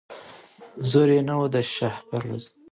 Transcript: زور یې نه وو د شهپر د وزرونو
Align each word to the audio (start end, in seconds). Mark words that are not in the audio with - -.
زور 0.89 1.09
یې 1.15 1.21
نه 1.29 1.33
وو 1.37 1.45
د 1.53 1.55
شهپر 1.73 2.21
د 2.27 2.29
وزرونو 2.31 2.59